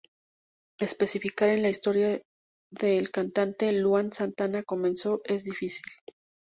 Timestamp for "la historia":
1.61-2.19